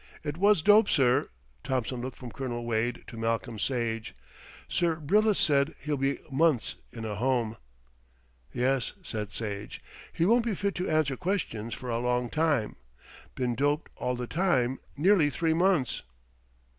[0.23, 1.29] "It was dope, sir."
[1.63, 4.15] Thompson looked from Colonel Walton to Malcolm Sage.
[4.67, 7.55] "Sir Bryllith said he'll be months in a home."
[8.51, 9.79] "Yes," said Sage.
[10.11, 12.77] "He won't be fit to answer questions for a long time.
[13.35, 16.01] Been doped all the time, nearly three months."